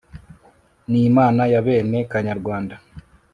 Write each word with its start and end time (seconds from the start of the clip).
n'imana 0.91 1.41
yabene 1.53 1.99
kanyarwanda 2.11 2.75